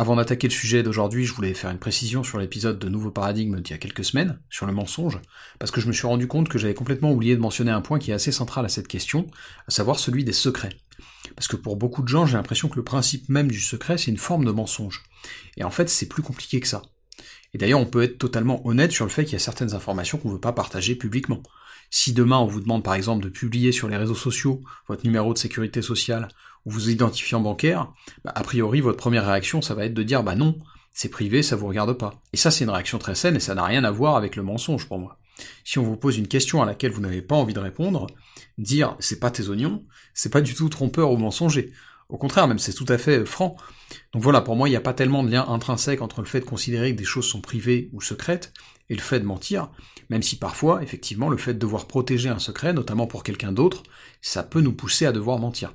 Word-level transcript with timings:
Avant 0.00 0.16
d'attaquer 0.16 0.48
le 0.48 0.54
sujet 0.54 0.82
d'aujourd'hui, 0.82 1.26
je 1.26 1.34
voulais 1.34 1.52
faire 1.52 1.68
une 1.68 1.78
précision 1.78 2.22
sur 2.22 2.38
l'épisode 2.38 2.78
de 2.78 2.88
Nouveau 2.88 3.10
Paradigme 3.10 3.60
d'il 3.60 3.72
y 3.72 3.74
a 3.74 3.78
quelques 3.78 4.02
semaines, 4.02 4.40
sur 4.48 4.64
le 4.64 4.72
mensonge, 4.72 5.20
parce 5.58 5.70
que 5.70 5.82
je 5.82 5.88
me 5.88 5.92
suis 5.92 6.06
rendu 6.06 6.26
compte 6.26 6.48
que 6.48 6.56
j'avais 6.56 6.72
complètement 6.72 7.12
oublié 7.12 7.36
de 7.36 7.40
mentionner 7.42 7.70
un 7.70 7.82
point 7.82 7.98
qui 7.98 8.10
est 8.10 8.14
assez 8.14 8.32
central 8.32 8.64
à 8.64 8.70
cette 8.70 8.88
question, 8.88 9.26
à 9.68 9.70
savoir 9.70 9.98
celui 9.98 10.24
des 10.24 10.32
secrets. 10.32 10.74
Parce 11.36 11.48
que 11.48 11.56
pour 11.56 11.76
beaucoup 11.76 12.00
de 12.00 12.08
gens, 12.08 12.24
j'ai 12.24 12.38
l'impression 12.38 12.70
que 12.70 12.76
le 12.76 12.82
principe 12.82 13.28
même 13.28 13.50
du 13.50 13.60
secret, 13.60 13.98
c'est 13.98 14.10
une 14.10 14.16
forme 14.16 14.46
de 14.46 14.52
mensonge. 14.52 15.02
Et 15.58 15.64
en 15.64 15.70
fait, 15.70 15.90
c'est 15.90 16.08
plus 16.08 16.22
compliqué 16.22 16.60
que 16.60 16.66
ça. 16.66 16.80
Et 17.52 17.58
d'ailleurs, 17.58 17.80
on 17.80 17.84
peut 17.84 18.02
être 18.02 18.16
totalement 18.16 18.66
honnête 18.66 18.92
sur 18.92 19.04
le 19.04 19.10
fait 19.10 19.24
qu'il 19.24 19.34
y 19.34 19.36
a 19.36 19.40
certaines 19.40 19.74
informations 19.74 20.16
qu'on 20.16 20.28
ne 20.28 20.34
veut 20.34 20.40
pas 20.40 20.54
partager 20.54 20.94
publiquement. 20.94 21.42
Si 21.90 22.12
demain 22.12 22.38
on 22.38 22.46
vous 22.46 22.60
demande 22.60 22.84
par 22.84 22.94
exemple 22.94 23.24
de 23.24 23.28
publier 23.28 23.72
sur 23.72 23.88
les 23.88 23.96
réseaux 23.96 24.14
sociaux 24.14 24.60
votre 24.86 25.04
numéro 25.04 25.32
de 25.32 25.38
sécurité 25.38 25.82
sociale 25.82 26.28
ou 26.64 26.70
vos 26.70 26.88
identifiants 26.88 27.40
bancaires, 27.40 27.92
bah, 28.24 28.32
a 28.34 28.42
priori 28.42 28.80
votre 28.80 28.98
première 28.98 29.26
réaction 29.26 29.60
ça 29.60 29.74
va 29.74 29.84
être 29.84 29.94
de 29.94 30.02
dire 30.04 30.22
bah 30.22 30.36
non, 30.36 30.56
c'est 30.92 31.08
privé, 31.08 31.42
ça 31.42 31.56
vous 31.56 31.66
regarde 31.66 31.92
pas. 31.94 32.22
Et 32.32 32.36
ça 32.36 32.50
c'est 32.50 32.64
une 32.64 32.70
réaction 32.70 32.98
très 32.98 33.16
saine 33.16 33.36
et 33.36 33.40
ça 33.40 33.54
n'a 33.54 33.64
rien 33.64 33.82
à 33.84 33.90
voir 33.90 34.16
avec 34.16 34.36
le 34.36 34.42
mensonge 34.42 34.86
pour 34.86 34.98
moi. 34.98 35.18
Si 35.64 35.78
on 35.78 35.82
vous 35.82 35.96
pose 35.96 36.16
une 36.16 36.28
question 36.28 36.62
à 36.62 36.66
laquelle 36.66 36.92
vous 36.92 37.00
n'avez 37.00 37.22
pas 37.22 37.34
envie 37.34 37.54
de 37.54 37.60
répondre, 37.60 38.06
dire 38.58 38.96
c'est 39.00 39.18
pas 39.18 39.30
tes 39.30 39.48
oignons, 39.48 39.82
c'est 40.14 40.32
pas 40.32 40.42
du 40.42 40.54
tout 40.54 40.68
trompeur 40.68 41.10
ou 41.10 41.16
mensonger. 41.16 41.72
Au 42.08 42.18
contraire, 42.18 42.48
même 42.48 42.58
c'est 42.58 42.72
tout 42.72 42.86
à 42.88 42.98
fait 42.98 43.24
franc. 43.24 43.56
Donc 44.12 44.22
voilà, 44.22 44.40
pour 44.40 44.56
moi, 44.56 44.68
il 44.68 44.72
n'y 44.72 44.76
a 44.76 44.80
pas 44.80 44.94
tellement 44.94 45.22
de 45.22 45.30
lien 45.30 45.46
intrinsèque 45.48 46.02
entre 46.02 46.20
le 46.20 46.26
fait 46.26 46.40
de 46.40 46.44
considérer 46.44 46.92
que 46.92 46.98
des 46.98 47.04
choses 47.04 47.26
sont 47.26 47.40
privées 47.40 47.88
ou 47.92 48.00
secrètes 48.00 48.52
et 48.90 48.94
le 48.94 49.00
fait 49.00 49.20
de 49.20 49.24
mentir, 49.24 49.70
même 50.10 50.22
si 50.22 50.38
parfois, 50.38 50.82
effectivement, 50.82 51.30
le 51.30 51.38
fait 51.38 51.54
de 51.54 51.58
devoir 51.58 51.86
protéger 51.86 52.28
un 52.28 52.38
secret, 52.38 52.74
notamment 52.74 53.06
pour 53.06 53.22
quelqu'un 53.22 53.52
d'autre, 53.52 53.84
ça 54.20 54.42
peut 54.42 54.60
nous 54.60 54.74
pousser 54.74 55.06
à 55.06 55.12
devoir 55.12 55.38
mentir. 55.38 55.72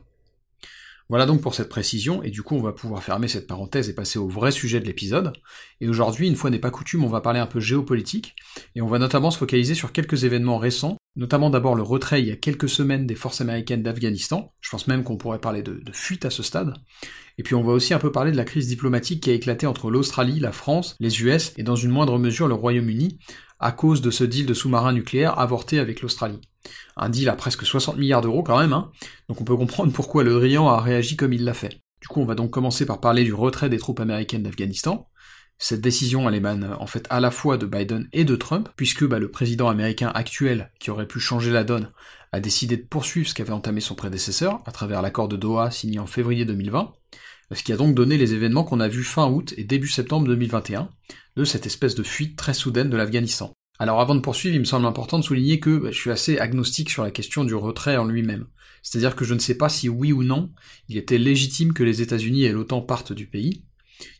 Voilà 1.08 1.26
donc 1.26 1.42
pour 1.42 1.54
cette 1.54 1.70
précision, 1.70 2.24
et 2.24 2.32
du 2.32 2.42
coup 2.42 2.56
on 2.56 2.62
va 2.62 2.74
pouvoir 2.74 3.04
fermer 3.04 3.28
cette 3.28 3.46
parenthèse 3.46 3.90
et 3.90 3.94
passer 3.94 4.18
au 4.18 4.28
vrai 4.28 4.52
sujet 4.52 4.80
de 4.80 4.86
l'épisode. 4.86 5.34
Et 5.80 5.88
aujourd'hui, 5.88 6.28
une 6.28 6.36
fois 6.36 6.50
n'est 6.50 6.60
pas 6.60 6.72
coutume, 6.72 7.04
on 7.04 7.10
va 7.10 7.22
parler 7.22 7.40
un 7.40 7.46
peu 7.46 7.60
géopolitique, 7.60 8.36
et 8.76 8.82
on 8.82 8.88
va 8.88 9.00
notamment 9.00 9.32
se 9.32 9.38
focaliser 9.38 9.76
sur 9.76 9.92
quelques 9.92 10.24
événements 10.24 10.58
récents, 10.58 10.98
notamment 11.16 11.50
d'abord 11.50 11.76
le 11.76 11.84
retrait 11.84 12.22
il 12.22 12.28
y 12.28 12.32
a 12.32 12.36
quelques 12.36 12.70
semaines 12.70 13.08
des 13.08 13.16
forces 13.16 13.42
américaines 13.42 13.84
d'Afghanistan, 13.84 14.54
je 14.62 14.70
pense 14.70 14.88
même 14.88 15.04
qu'on 15.04 15.18
pourrait 15.18 15.40
parler 15.40 15.62
de, 15.64 15.82
fuite 15.92 16.26
à 16.26 16.30
ce 16.30 16.44
stade, 16.44 16.74
et 17.38 17.44
puis 17.44 17.56
on 17.56 17.64
va 17.64 17.74
aussi 17.74 17.94
un 17.94 18.00
peu 18.00 18.12
parler 18.12 18.32
de 18.32 18.38
la 18.38 18.46
crise 18.46 18.68
diplomatique 18.68 19.24
qui 19.24 19.30
a 19.30 19.34
éclaté 19.34 19.68
entre 19.68 19.92
l'Australie, 19.92 20.40
la 20.40 20.52
France, 20.52 20.96
les 21.00 21.22
US, 21.22 21.54
et 21.58 21.64
dans 21.64 21.76
une 21.76 21.92
moindre 21.92 22.18
mesure 22.18 22.48
le 22.48 22.54
Royaume-Uni, 22.54 23.20
à 23.60 23.72
cause 23.72 24.02
de 24.02 24.12
ce 24.12 24.24
deal 24.24 24.46
de 24.46 24.54
sous-marins 24.54 24.94
nucléaires 24.94 25.40
avorté 25.40 25.80
avec 25.80 26.02
l'Australie. 26.02 26.42
Un 26.98 27.10
deal 27.10 27.30
à 27.30 27.36
presque 27.36 27.66
60 27.66 27.98
milliards 27.98 28.22
d'euros 28.22 28.44
quand 28.44 28.60
même, 28.60 28.74
hein 28.74 28.92
donc 29.30 29.42
on 29.42 29.46
peut 29.46 29.56
comprendre 29.56 29.94
pourquoi 29.94 30.24
le 30.24 30.34
Drian 30.34 30.68
a 30.68 30.82
réagi 30.82 31.16
comme 31.16 31.34
il 31.34 31.44
l'a 31.44 31.54
fait. 31.54 31.80
Du 32.02 32.08
coup, 32.08 32.22
on 32.22 32.26
va 32.26 32.36
donc 32.36 32.52
commencer 32.52 32.86
par 32.86 33.00
parler 33.00 33.24
du 33.24 33.34
retrait 33.34 33.70
des 33.70 33.80
troupes 33.80 34.00
américaines 34.00 34.44
d'Afghanistan. 34.44 35.08
Cette 35.58 35.82
décision, 35.82 36.28
elle 36.28 36.36
émane 36.36 36.76
en 36.80 36.88
fait 36.88 37.08
à 37.10 37.20
la 37.20 37.32
fois 37.32 37.58
de 37.58 37.66
Biden 37.66 38.10
et 38.12 38.26
de 38.26 38.36
Trump, 38.36 38.70
puisque 38.76 39.06
bah, 39.06 39.20
le 39.20 39.32
président 39.32 39.70
américain 39.70 40.12
actuel, 40.14 40.72
qui 40.80 40.92
aurait 40.92 41.08
pu 41.08 41.20
changer 41.20 41.52
la 41.52 41.64
donne, 41.64 41.92
a 42.32 42.40
décidé 42.42 42.76
de 42.76 42.84
poursuivre 42.84 43.28
ce 43.28 43.34
qu'avait 43.34 43.52
entamé 43.52 43.80
son 43.80 43.96
prédécesseur, 43.96 44.62
à 44.66 44.72
travers 44.72 45.02
l'accord 45.02 45.30
de 45.30 45.38
Doha 45.38 45.72
signé 45.72 46.00
en 46.00 46.08
février 46.08 46.44
2020, 46.44 46.94
ce 47.54 47.64
qui 47.64 47.72
a 47.72 47.78
donc 47.78 47.96
donné 47.96 48.18
les 48.18 48.34
événements 48.34 48.64
qu'on 48.64 48.80
a 48.80 48.88
vus 48.88 49.04
fin 49.04 49.28
août 49.28 49.54
et 49.58 49.64
début 49.64 49.88
septembre 49.88 50.28
2021, 50.28 50.90
de 51.38 51.44
cette 51.46 51.66
espèce 51.66 51.96
de 51.96 52.04
fuite 52.04 52.36
très 52.38 52.54
soudaine 52.54 52.90
de 52.90 52.98
l'Afghanistan. 52.98 53.54
Alors 53.78 54.00
avant 54.00 54.16
de 54.16 54.22
poursuivre, 54.22 54.56
il 54.56 54.60
me 54.60 54.66
semble 54.66 54.86
important 54.86 55.20
de 55.20 55.24
souligner 55.24 55.60
que 55.60 55.78
bah, 55.78 55.92
je 55.92 55.98
suis 55.98 56.12
assez 56.12 56.38
agnostique 56.38 56.90
sur 56.90 57.04
la 57.04 57.12
question 57.12 57.44
du 57.44 57.56
retrait 57.56 57.98
en 57.98 58.06
lui-même. 58.06 58.48
C'est-à-dire 58.82 59.16
que 59.16 59.26
je 59.26 59.34
ne 59.34 59.40
sais 59.40 59.56
pas 59.56 59.70
si 59.70 59.90
oui 59.90 60.12
ou 60.14 60.24
non, 60.24 60.52
il 60.88 60.98
était 60.98 61.18
légitime 61.18 61.74
que 61.74 61.84
les 61.84 62.02
États-Unis 62.02 62.44
et 62.44 62.52
l'OTAN 62.52 62.82
partent 62.82 63.14
du 63.14 63.28
pays. 63.28 63.64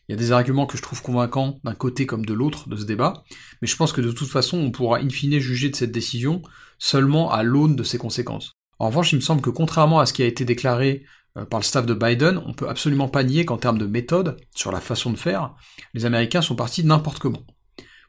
Il 0.08 0.12
y 0.12 0.14
a 0.14 0.18
des 0.18 0.32
arguments 0.32 0.66
que 0.66 0.76
je 0.76 0.82
trouve 0.82 1.02
convaincants 1.02 1.58
d'un 1.64 1.74
côté 1.74 2.06
comme 2.06 2.24
de 2.24 2.32
l'autre 2.32 2.68
de 2.68 2.76
ce 2.76 2.84
débat, 2.84 3.24
mais 3.60 3.68
je 3.68 3.76
pense 3.76 3.92
que 3.92 4.00
de 4.00 4.12
toute 4.12 4.28
façon 4.28 4.58
on 4.58 4.70
pourra 4.70 4.98
in 4.98 5.08
fine 5.08 5.38
juger 5.38 5.68
de 5.68 5.76
cette 5.76 5.92
décision 5.92 6.42
seulement 6.78 7.32
à 7.32 7.42
l'aune 7.42 7.74
de 7.74 7.82
ses 7.82 7.98
conséquences. 7.98 8.52
En 8.78 8.88
revanche, 8.88 9.12
il 9.12 9.16
me 9.16 9.20
semble 9.20 9.40
que 9.40 9.50
contrairement 9.50 10.00
à 10.00 10.06
ce 10.06 10.12
qui 10.12 10.22
a 10.22 10.26
été 10.26 10.44
déclaré 10.44 11.04
euh, 11.36 11.44
par 11.44 11.60
le 11.60 11.64
staff 11.64 11.86
de 11.86 11.94
Biden, 11.94 12.40
on 12.46 12.52
peut 12.52 12.68
absolument 12.68 13.08
pas 13.08 13.24
nier 13.24 13.44
qu'en 13.44 13.56
termes 13.56 13.78
de 13.78 13.86
méthode, 13.86 14.36
sur 14.54 14.70
la 14.70 14.80
façon 14.80 15.10
de 15.10 15.16
faire, 15.16 15.54
les 15.94 16.04
Américains 16.04 16.42
sont 16.42 16.56
partis 16.56 16.84
n'importe 16.84 17.18
comment. 17.18 17.44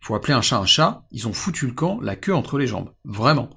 Faut 0.01 0.15
appeler 0.15 0.33
un 0.33 0.41
chat 0.41 0.59
un 0.59 0.65
chat, 0.65 1.03
ils 1.11 1.27
ont 1.27 1.33
foutu 1.33 1.65
le 1.65 1.73
camp, 1.73 1.99
la 2.01 2.15
queue 2.15 2.35
entre 2.35 2.57
les 2.57 2.67
jambes. 2.67 2.93
Vraiment. 3.05 3.49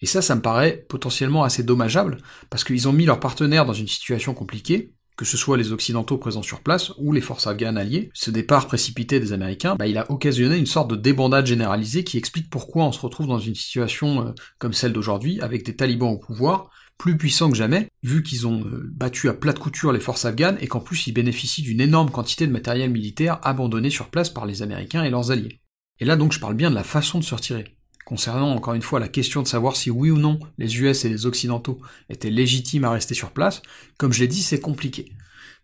Et 0.00 0.06
ça, 0.06 0.22
ça 0.22 0.34
me 0.34 0.42
paraît 0.42 0.84
potentiellement 0.88 1.42
assez 1.42 1.62
dommageable, 1.62 2.18
parce 2.50 2.64
qu'ils 2.64 2.86
ont 2.88 2.92
mis 2.92 3.06
leurs 3.06 3.20
partenaires 3.20 3.66
dans 3.66 3.72
une 3.72 3.88
situation 3.88 4.34
compliquée, 4.34 4.94
que 5.18 5.24
ce 5.24 5.36
soit 5.36 5.56
les 5.56 5.72
Occidentaux 5.72 6.16
présents 6.16 6.42
sur 6.42 6.60
place 6.60 6.92
ou 6.96 7.12
les 7.12 7.20
forces 7.20 7.48
afghanes 7.48 7.76
alliées. 7.76 8.08
Ce 8.14 8.30
départ 8.30 8.68
précipité 8.68 9.18
des 9.18 9.32
Américains, 9.32 9.74
bah, 9.74 9.88
il 9.88 9.98
a 9.98 10.10
occasionné 10.12 10.56
une 10.56 10.64
sorte 10.64 10.88
de 10.88 10.96
débandade 10.96 11.44
généralisée 11.44 12.04
qui 12.04 12.18
explique 12.18 12.48
pourquoi 12.48 12.84
on 12.84 12.92
se 12.92 13.00
retrouve 13.00 13.26
dans 13.26 13.40
une 13.40 13.56
situation 13.56 14.28
euh, 14.28 14.32
comme 14.58 14.72
celle 14.72 14.92
d'aujourd'hui, 14.92 15.40
avec 15.40 15.66
des 15.66 15.74
talibans 15.74 16.12
au 16.12 16.18
pouvoir, 16.18 16.70
plus 16.98 17.18
puissants 17.18 17.50
que 17.50 17.56
jamais, 17.56 17.88
vu 18.04 18.22
qu'ils 18.22 18.46
ont 18.46 18.64
euh, 18.64 18.88
battu 18.92 19.28
à 19.28 19.34
plat 19.34 19.52
de 19.52 19.58
couture 19.58 19.92
les 19.92 19.98
forces 19.98 20.24
afghanes 20.24 20.56
et 20.60 20.68
qu'en 20.68 20.80
plus 20.80 21.08
ils 21.08 21.12
bénéficient 21.12 21.62
d'une 21.62 21.80
énorme 21.80 22.10
quantité 22.10 22.46
de 22.46 22.52
matériel 22.52 22.90
militaire 22.90 23.40
abandonné 23.42 23.90
sur 23.90 24.10
place 24.10 24.30
par 24.30 24.46
les 24.46 24.62
Américains 24.62 25.02
et 25.02 25.10
leurs 25.10 25.32
alliés. 25.32 25.60
Et 25.98 26.04
là 26.04 26.14
donc 26.14 26.32
je 26.32 26.38
parle 26.38 26.54
bien 26.54 26.70
de 26.70 26.76
la 26.76 26.84
façon 26.84 27.18
de 27.18 27.24
se 27.24 27.34
retirer. 27.34 27.77
Concernant 28.08 28.52
encore 28.52 28.72
une 28.72 28.80
fois 28.80 29.00
la 29.00 29.08
question 29.08 29.42
de 29.42 29.46
savoir 29.46 29.76
si 29.76 29.90
oui 29.90 30.10
ou 30.10 30.16
non 30.16 30.38
les 30.56 30.80
US 30.80 31.04
et 31.04 31.10
les 31.10 31.26
Occidentaux 31.26 31.78
étaient 32.08 32.30
légitimes 32.30 32.84
à 32.84 32.90
rester 32.90 33.12
sur 33.12 33.32
place, 33.32 33.60
comme 33.98 34.14
je 34.14 34.20
l'ai 34.20 34.28
dit, 34.28 34.42
c'est 34.42 34.60
compliqué. 34.60 35.12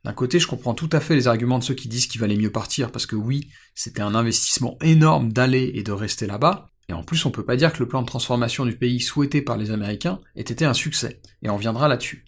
D'un 0.04 0.12
côté, 0.12 0.38
je 0.38 0.46
comprends 0.46 0.74
tout 0.74 0.90
à 0.92 1.00
fait 1.00 1.14
les 1.14 1.26
arguments 1.26 1.58
de 1.58 1.64
ceux 1.64 1.72
qui 1.72 1.88
disent 1.88 2.06
qu'il 2.06 2.20
valait 2.20 2.36
mieux 2.36 2.52
partir, 2.52 2.92
parce 2.92 3.06
que 3.06 3.16
oui, 3.16 3.48
c'était 3.74 4.02
un 4.02 4.14
investissement 4.14 4.76
énorme 4.82 5.32
d'aller 5.32 5.72
et 5.74 5.82
de 5.82 5.92
rester 5.92 6.26
là-bas, 6.26 6.68
et 6.90 6.92
en 6.92 7.02
plus 7.02 7.24
on 7.24 7.30
peut 7.30 7.46
pas 7.46 7.56
dire 7.56 7.72
que 7.72 7.78
le 7.78 7.88
plan 7.88 8.02
de 8.02 8.06
transformation 8.06 8.66
du 8.66 8.76
pays 8.76 9.00
souhaité 9.00 9.40
par 9.40 9.56
les 9.56 9.70
Américains 9.70 10.20
ait 10.36 10.42
été 10.42 10.66
un 10.66 10.74
succès, 10.74 11.22
et 11.40 11.48
on 11.48 11.56
viendra 11.56 11.88
là-dessus. 11.88 12.26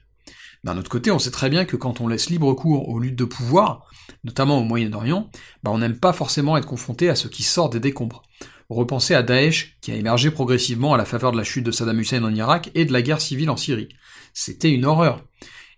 D'un 0.67 0.77
autre 0.79 0.91
côté, 0.91 1.13
on 1.13 1.21
sait 1.21 1.31
très 1.31 1.49
bien 1.49 1.65
que 1.65 1.77
quand 1.77 2.01
on 2.01 2.09
laisse 2.09 2.29
libre 2.29 2.53
cours 2.53 2.89
aux 2.89 2.99
luttes 2.99 3.15
de 3.15 3.25
pouvoir, 3.25 3.87
notamment 4.25 4.59
au 4.59 4.65
Moyen-Orient, 4.65 5.31
bah 5.63 5.71
on 5.73 5.79
n'aime 5.79 5.97
pas 5.97 6.13
forcément 6.13 6.57
être 6.57 6.67
confronté 6.67 7.09
à 7.09 7.15
ce 7.15 7.29
qui 7.29 7.45
sort 7.45 7.71
des 7.71 7.79
décombres. 7.79 8.23
Repensez 8.69 9.15
à 9.15 9.23
Daesh, 9.23 9.79
qui 9.81 9.93
a 9.93 9.95
émergé 9.95 10.33
progressivement 10.33 10.93
à 10.93 10.97
la 10.97 11.05
faveur 11.05 11.31
de 11.31 11.37
la 11.37 11.45
chute 11.45 11.65
de 11.65 11.71
Saddam 11.71 12.01
Hussein 12.01 12.25
en 12.25 12.35
Irak 12.35 12.73
et 12.75 12.85
de 12.85 12.93
la 12.93 13.01
guerre 13.01 13.21
civile 13.21 13.49
en 13.51 13.57
Syrie. 13.57 13.91
C'était 14.35 14.73
une 14.73 14.87
horreur. 14.87 15.23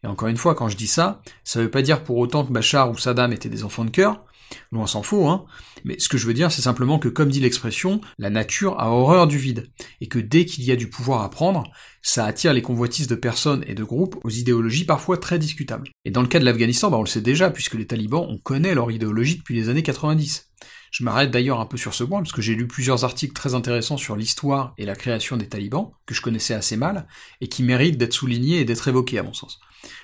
Et 0.04 0.06
encore 0.06 0.28
une 0.28 0.36
fois, 0.36 0.54
quand 0.54 0.68
je 0.68 0.76
dis 0.76 0.86
ça, 0.86 1.22
ça 1.44 1.60
veut 1.60 1.70
pas 1.70 1.82
dire 1.82 2.04
pour 2.04 2.18
autant 2.18 2.44
que 2.44 2.52
Bachar 2.52 2.90
ou 2.90 2.96
Saddam 2.96 3.32
étaient 3.32 3.48
des 3.48 3.64
enfants 3.64 3.84
de 3.84 3.90
cœur, 3.90 4.24
Loin 4.72 4.86
s'en 4.86 5.02
faut, 5.02 5.26
hein. 5.28 5.44
Mais 5.84 5.98
ce 5.98 6.08
que 6.08 6.18
je 6.18 6.26
veux 6.26 6.34
dire, 6.34 6.50
c'est 6.50 6.62
simplement 6.62 6.98
que, 6.98 7.08
comme 7.08 7.30
dit 7.30 7.40
l'expression, 7.40 8.00
la 8.18 8.30
nature 8.30 8.80
a 8.80 8.90
horreur 8.90 9.26
du 9.26 9.38
vide, 9.38 9.70
et 10.00 10.08
que 10.08 10.18
dès 10.18 10.44
qu'il 10.44 10.64
y 10.64 10.72
a 10.72 10.76
du 10.76 10.90
pouvoir 10.90 11.22
à 11.22 11.30
prendre, 11.30 11.64
ça 12.02 12.24
attire 12.24 12.52
les 12.52 12.62
convoitises 12.62 13.06
de 13.06 13.14
personnes 13.14 13.64
et 13.66 13.74
de 13.74 13.84
groupes 13.84 14.18
aux 14.24 14.30
idéologies 14.30 14.84
parfois 14.84 15.18
très 15.18 15.38
discutables. 15.38 15.88
Et 16.04 16.10
dans 16.10 16.22
le 16.22 16.28
cas 16.28 16.40
de 16.40 16.44
l'Afghanistan, 16.44 16.90
bah 16.90 16.98
on 16.98 17.02
le 17.02 17.06
sait 17.06 17.20
déjà, 17.20 17.50
puisque 17.50 17.74
les 17.74 17.86
talibans, 17.86 18.26
on 18.28 18.38
connaît 18.38 18.74
leur 18.74 18.90
idéologie 18.90 19.36
depuis 19.36 19.54
les 19.54 19.68
années 19.68 19.82
90. 19.82 20.50
Je 20.90 21.04
m'arrête 21.04 21.30
d'ailleurs 21.30 21.60
un 21.60 21.66
peu 21.66 21.76
sur 21.76 21.94
ce 21.94 22.04
point, 22.04 22.20
parce 22.20 22.32
que 22.32 22.42
j'ai 22.42 22.54
lu 22.54 22.66
plusieurs 22.66 23.04
articles 23.04 23.34
très 23.34 23.54
intéressants 23.54 23.96
sur 23.96 24.16
l'histoire 24.16 24.74
et 24.78 24.86
la 24.86 24.96
création 24.96 25.36
des 25.36 25.48
talibans, 25.48 25.90
que 26.06 26.14
je 26.14 26.22
connaissais 26.22 26.54
assez 26.54 26.76
mal, 26.76 27.06
et 27.40 27.48
qui 27.48 27.62
méritent 27.62 27.98
d'être 27.98 28.14
soulignés 28.14 28.60
et 28.60 28.64
d'être 28.64 28.88
évoqués 28.88 29.18
à 29.18 29.22
mon 29.22 29.34
sens. 29.34 29.60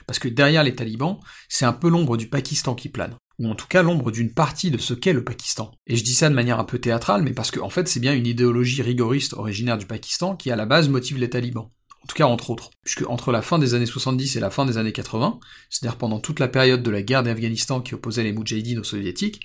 Parce 0.06 0.18
que 0.18 0.28
derrière 0.28 0.62
les 0.62 0.74
talibans, 0.74 1.18
c'est 1.48 1.64
un 1.64 1.72
peu 1.72 1.88
l'ombre 1.88 2.16
du 2.16 2.28
Pakistan 2.28 2.74
qui 2.74 2.88
plane 2.88 3.16
ou 3.38 3.48
en 3.48 3.54
tout 3.54 3.66
cas 3.66 3.82
l'ombre 3.82 4.10
d'une 4.10 4.32
partie 4.32 4.70
de 4.70 4.78
ce 4.78 4.94
qu'est 4.94 5.12
le 5.12 5.24
Pakistan. 5.24 5.72
Et 5.86 5.96
je 5.96 6.04
dis 6.04 6.14
ça 6.14 6.28
de 6.28 6.34
manière 6.34 6.60
un 6.60 6.64
peu 6.64 6.78
théâtrale, 6.78 7.22
mais 7.22 7.32
parce 7.32 7.50
que 7.50 7.60
en 7.60 7.70
fait 7.70 7.88
c'est 7.88 8.00
bien 8.00 8.14
une 8.14 8.26
idéologie 8.26 8.82
rigoriste 8.82 9.34
originaire 9.34 9.78
du 9.78 9.86
Pakistan 9.86 10.36
qui 10.36 10.50
à 10.50 10.56
la 10.56 10.66
base 10.66 10.88
motive 10.88 11.18
les 11.18 11.30
talibans. 11.30 11.70
En 12.02 12.06
tout 12.06 12.16
cas 12.16 12.26
entre 12.26 12.50
autres. 12.50 12.70
Puisque 12.84 13.08
entre 13.08 13.32
la 13.32 13.40
fin 13.40 13.58
des 13.58 13.74
années 13.74 13.86
70 13.86 14.36
et 14.36 14.40
la 14.40 14.50
fin 14.50 14.66
des 14.66 14.76
années 14.76 14.92
80, 14.92 15.40
c'est-à-dire 15.70 15.96
pendant 15.96 16.20
toute 16.20 16.38
la 16.38 16.48
période 16.48 16.82
de 16.82 16.90
la 16.90 17.02
guerre 17.02 17.22
d'Afghanistan 17.22 17.80
qui 17.80 17.94
opposait 17.94 18.22
les 18.22 18.32
Moudjahidines 18.32 18.78
aux 18.78 18.84
soviétiques, 18.84 19.40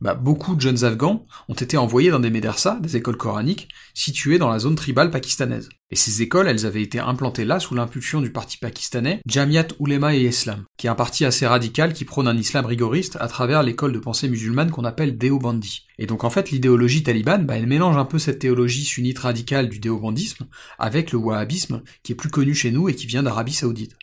bah, 0.00 0.14
beaucoup 0.14 0.54
de 0.54 0.60
jeunes 0.60 0.84
afghans 0.84 1.26
ont 1.48 1.54
été 1.54 1.76
envoyés 1.76 2.10
dans 2.10 2.20
des 2.20 2.30
médersas, 2.30 2.78
des 2.80 2.96
écoles 2.96 3.16
coraniques, 3.16 3.68
situées 3.94 4.38
dans 4.38 4.50
la 4.50 4.58
zone 4.58 4.74
tribale 4.74 5.10
pakistanaise. 5.10 5.68
Et 5.90 5.96
ces 5.96 6.22
écoles, 6.22 6.48
elles 6.48 6.66
avaient 6.66 6.82
été 6.82 6.98
implantées 6.98 7.44
là 7.44 7.60
sous 7.60 7.74
l'impulsion 7.74 8.20
du 8.20 8.32
parti 8.32 8.56
pakistanais 8.56 9.20
Jamiat 9.26 9.68
Ulema 9.78 10.14
et 10.14 10.22
Islam, 10.22 10.64
qui 10.76 10.86
est 10.86 10.90
un 10.90 10.94
parti 10.94 11.24
assez 11.24 11.46
radical 11.46 11.92
qui 11.92 12.04
prône 12.04 12.26
un 12.26 12.36
islam 12.36 12.66
rigoriste 12.66 13.16
à 13.20 13.28
travers 13.28 13.62
l'école 13.62 13.92
de 13.92 13.98
pensée 13.98 14.28
musulmane 14.28 14.70
qu'on 14.70 14.84
appelle 14.84 15.16
Deobandi. 15.16 15.86
Et 15.98 16.06
donc 16.06 16.24
en 16.24 16.30
fait, 16.30 16.50
l'idéologie 16.50 17.02
talibane, 17.02 17.46
bah, 17.46 17.56
elle 17.56 17.66
mélange 17.66 17.96
un 17.96 18.04
peu 18.06 18.18
cette 18.18 18.40
théologie 18.40 18.84
sunnite 18.84 19.20
radicale 19.20 19.68
du 19.68 19.78
déobandisme 19.78 20.46
avec 20.78 21.12
le 21.12 21.18
wahhabisme, 21.18 21.82
qui 22.02 22.12
est 22.12 22.16
plus 22.16 22.30
connu 22.30 22.54
chez 22.54 22.72
nous 22.72 22.88
et 22.88 22.94
qui 22.94 23.06
vient 23.06 23.22
d'Arabie 23.22 23.52
Saoudite. 23.52 23.94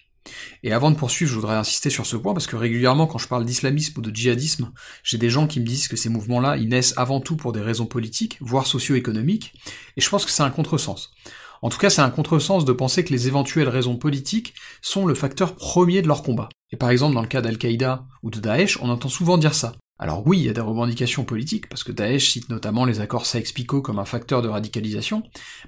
Et 0.63 0.73
avant 0.73 0.91
de 0.91 0.95
poursuivre, 0.95 1.31
je 1.31 1.35
voudrais 1.35 1.55
insister 1.55 1.89
sur 1.89 2.05
ce 2.05 2.15
point 2.15 2.33
parce 2.33 2.47
que 2.47 2.55
régulièrement, 2.55 3.07
quand 3.07 3.17
je 3.17 3.27
parle 3.27 3.45
d'islamisme 3.45 3.97
ou 3.97 4.01
de 4.01 4.15
djihadisme, 4.15 4.71
j'ai 5.03 5.17
des 5.17 5.29
gens 5.29 5.47
qui 5.47 5.59
me 5.59 5.65
disent 5.65 5.87
que 5.87 5.95
ces 5.95 6.09
mouvements-là, 6.09 6.57
ils 6.57 6.69
naissent 6.69 6.93
avant 6.97 7.19
tout 7.19 7.35
pour 7.35 7.51
des 7.51 7.61
raisons 7.61 7.87
politiques, 7.87 8.37
voire 8.41 8.67
socio-économiques, 8.67 9.53
et 9.97 10.01
je 10.01 10.09
pense 10.09 10.25
que 10.25 10.31
c'est 10.31 10.43
un 10.43 10.51
contresens. 10.51 11.11
En 11.63 11.69
tout 11.69 11.77
cas, 11.77 11.91
c'est 11.91 12.01
un 12.01 12.09
contresens 12.09 12.65
de 12.65 12.71
penser 12.71 13.03
que 13.03 13.13
les 13.13 13.27
éventuelles 13.27 13.69
raisons 13.69 13.95
politiques 13.95 14.55
sont 14.81 15.05
le 15.05 15.13
facteur 15.13 15.55
premier 15.55 16.01
de 16.01 16.07
leur 16.07 16.23
combat. 16.23 16.49
Et 16.71 16.77
par 16.77 16.89
exemple, 16.89 17.13
dans 17.13 17.21
le 17.21 17.27
cas 17.27 17.41
d'Al-Qaïda 17.41 18.05
ou 18.23 18.31
de 18.31 18.39
Daesh, 18.39 18.79
on 18.81 18.89
entend 18.89 19.09
souvent 19.09 19.37
dire 19.37 19.53
ça. 19.53 19.73
Alors 19.99 20.25
oui, 20.25 20.39
il 20.39 20.45
y 20.45 20.49
a 20.49 20.53
des 20.53 20.61
revendications 20.61 21.23
politiques, 21.23 21.69
parce 21.69 21.83
que 21.83 21.91
Daesh 21.91 22.31
cite 22.31 22.49
notamment 22.49 22.85
les 22.85 22.99
accords 23.01 23.27
Sykes-Picot 23.27 23.83
comme 23.83 23.99
un 23.99 24.05
facteur 24.05 24.41
de 24.41 24.47
radicalisation, 24.47 25.21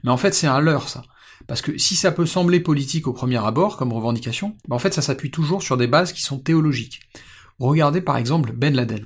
mais 0.04 0.10
en 0.10 0.18
fait 0.18 0.34
c'est 0.34 0.48
un 0.48 0.60
leurre 0.60 0.90
ça. 0.90 1.04
Parce 1.48 1.62
que 1.62 1.78
si 1.78 1.95
ça 1.95 2.12
peut 2.12 2.25
sembler 2.25 2.60
politique 2.60 3.07
au 3.07 3.13
premier 3.13 3.44
abord 3.44 3.78
comme 3.78 3.94
revendication, 3.94 4.56
ben 4.68 4.75
en 4.75 4.80
fait 4.80 4.94
ça 4.94 5.01
s'appuie 5.01 5.31
toujours 5.31 5.63
sur 5.63 5.78
des 5.78 5.88
bases 5.88 6.13
qui 6.13 6.22
sont 6.22 6.40
théologiques. 6.40 7.01
Regardez 7.60 8.01
par 8.01 8.18
exemple 8.18 8.54
Ben 8.54 8.75
Laden. 8.75 9.06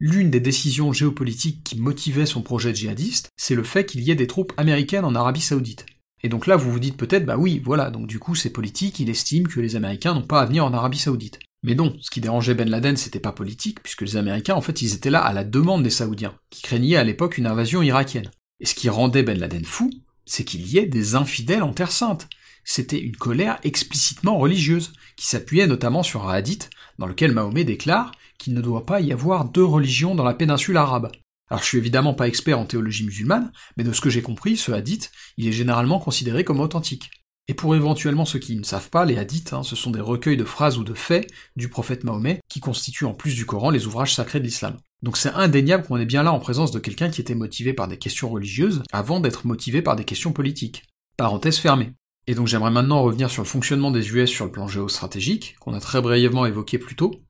L'une 0.00 0.30
des 0.30 0.40
décisions 0.40 0.92
géopolitiques 0.92 1.64
qui 1.64 1.78
motivait 1.78 2.26
son 2.26 2.42
projet 2.42 2.74
djihadiste, 2.74 3.30
c'est 3.36 3.56
le 3.56 3.64
fait 3.64 3.84
qu'il 3.84 4.02
y 4.02 4.10
ait 4.10 4.16
des 4.16 4.28
troupes 4.28 4.52
américaines 4.56 5.04
en 5.04 5.14
Arabie 5.14 5.40
Saoudite. 5.40 5.86
Et 6.22 6.28
donc 6.28 6.46
là, 6.46 6.56
vous 6.56 6.70
vous 6.70 6.80
dites 6.80 6.96
peut-être, 6.96 7.26
bah 7.26 7.36
oui, 7.36 7.60
voilà, 7.64 7.90
donc 7.90 8.06
du 8.06 8.18
coup 8.18 8.34
c'est 8.34 8.50
politique, 8.50 9.00
il 9.00 9.10
estime 9.10 9.48
que 9.48 9.60
les 9.60 9.76
Américains 9.76 10.14
n'ont 10.14 10.22
pas 10.22 10.40
à 10.40 10.46
venir 10.46 10.64
en 10.64 10.72
Arabie 10.72 10.98
Saoudite. 10.98 11.38
Mais 11.62 11.74
non, 11.74 11.96
ce 12.00 12.10
qui 12.10 12.20
dérangeait 12.20 12.54
Ben 12.54 12.70
Laden, 12.70 12.96
c'était 12.96 13.18
pas 13.18 13.32
politique, 13.32 13.82
puisque 13.82 14.02
les 14.02 14.16
Américains, 14.16 14.54
en 14.54 14.60
fait, 14.60 14.80
ils 14.80 14.94
étaient 14.94 15.10
là 15.10 15.20
à 15.20 15.32
la 15.32 15.44
demande 15.44 15.82
des 15.82 15.90
Saoudiens, 15.90 16.34
qui 16.50 16.62
craignaient 16.62 16.96
à 16.96 17.04
l'époque 17.04 17.38
une 17.38 17.46
invasion 17.46 17.82
irakienne. 17.82 18.30
Et 18.60 18.66
ce 18.66 18.74
qui 18.74 18.88
rendait 18.88 19.24
Ben 19.24 19.38
Laden 19.38 19.64
fou, 19.64 19.90
c'est 20.28 20.44
qu'il 20.44 20.66
y 20.66 20.78
ait 20.78 20.86
des 20.86 21.14
infidèles 21.14 21.62
en 21.62 21.72
Terre 21.72 21.90
Sainte. 21.90 22.28
C'était 22.64 23.00
une 23.00 23.16
colère 23.16 23.58
explicitement 23.62 24.38
religieuse, 24.38 24.92
qui 25.16 25.26
s'appuyait 25.26 25.66
notamment 25.66 26.02
sur 26.02 26.28
un 26.28 26.34
hadith, 26.34 26.70
dans 26.98 27.06
lequel 27.06 27.32
Mahomet 27.32 27.64
déclare 27.64 28.12
qu'il 28.38 28.54
ne 28.54 28.60
doit 28.60 28.86
pas 28.86 29.00
y 29.00 29.12
avoir 29.12 29.46
deux 29.46 29.64
religions 29.64 30.14
dans 30.14 30.24
la 30.24 30.34
péninsule 30.34 30.76
arabe. 30.76 31.10
Alors 31.50 31.62
je 31.62 31.66
suis 31.66 31.78
évidemment 31.78 32.14
pas 32.14 32.28
expert 32.28 32.58
en 32.58 32.66
théologie 32.66 33.04
musulmane, 33.04 33.52
mais 33.76 33.84
de 33.84 33.92
ce 33.92 34.02
que 34.02 34.10
j'ai 34.10 34.22
compris, 34.22 34.56
ce 34.56 34.70
hadith, 34.70 35.10
il 35.38 35.48
est 35.48 35.52
généralement 35.52 35.98
considéré 35.98 36.44
comme 36.44 36.60
authentique. 36.60 37.10
Et 37.48 37.54
pour 37.54 37.74
éventuellement 37.74 38.26
ceux 38.26 38.38
qui 38.38 38.54
ne 38.54 38.62
savent 38.62 38.90
pas, 38.90 39.06
les 39.06 39.16
hadiths, 39.16 39.54
hein, 39.54 39.62
ce 39.62 39.74
sont 39.74 39.90
des 39.90 40.00
recueils 40.00 40.36
de 40.36 40.44
phrases 40.44 40.76
ou 40.76 40.84
de 40.84 40.92
faits 40.92 41.30
du 41.56 41.70
prophète 41.70 42.04
Mahomet 42.04 42.40
qui 42.50 42.60
constituent 42.60 43.06
en 43.06 43.14
plus 43.14 43.34
du 43.34 43.46
Coran 43.46 43.70
les 43.70 43.86
ouvrages 43.86 44.14
sacrés 44.14 44.40
de 44.40 44.44
l'islam. 44.44 44.76
Donc 45.02 45.16
c'est 45.16 45.30
indéniable 45.30 45.84
qu'on 45.84 45.98
est 45.98 46.06
bien 46.06 46.22
là 46.22 46.32
en 46.32 46.40
présence 46.40 46.72
de 46.72 46.78
quelqu'un 46.78 47.10
qui 47.10 47.20
était 47.20 47.34
motivé 47.34 47.72
par 47.72 47.88
des 47.88 47.98
questions 47.98 48.28
religieuses 48.30 48.82
avant 48.92 49.20
d'être 49.20 49.46
motivé 49.46 49.82
par 49.82 49.96
des 49.96 50.04
questions 50.04 50.32
politiques. 50.32 50.84
Parenthèse 51.16 51.58
fermée. 51.58 51.92
Et 52.26 52.34
donc 52.34 52.46
j'aimerais 52.46 52.70
maintenant 52.70 53.02
revenir 53.02 53.30
sur 53.30 53.42
le 53.42 53.48
fonctionnement 53.48 53.90
des 53.90 54.10
US 54.10 54.28
sur 54.28 54.44
le 54.44 54.52
plan 54.52 54.68
géostratégique, 54.68 55.56
qu'on 55.60 55.72
a 55.72 55.80
très 55.80 56.02
brièvement 56.02 56.46
évoqué 56.46 56.78
plus 56.78 56.94
tôt, 56.94 57.22